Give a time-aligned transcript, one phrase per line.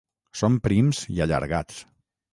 [0.39, 1.79] Són prims i allargats.